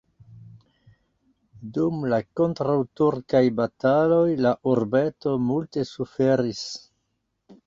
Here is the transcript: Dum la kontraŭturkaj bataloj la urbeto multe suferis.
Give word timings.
Dum 1.75 1.99
la 2.13 2.19
kontraŭturkaj 2.41 3.43
bataloj 3.61 4.25
la 4.47 4.55
urbeto 4.73 5.37
multe 5.51 5.87
suferis. 5.91 6.65